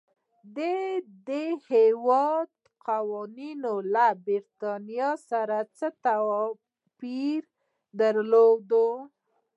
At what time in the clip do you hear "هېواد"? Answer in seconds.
1.69-2.51